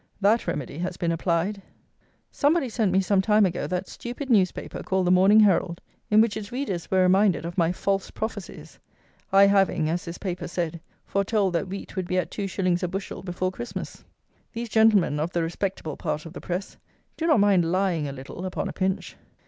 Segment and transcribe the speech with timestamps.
[0.19, 1.61] That remedy has been applied!
[2.31, 6.35] Somebody sent me some time ago that stupid newspaper, called the Morning Herald, in which
[6.35, 8.79] its readers were reminded of my "false prophecies,"
[9.31, 12.87] I having (as this paper said) foretold that wheat would be at two shillings a
[12.87, 14.03] bushel before Christmas.
[14.53, 16.77] These gentlemen of the "respectable part of the press"
[17.15, 19.15] do not mind lying a little upon a pinch.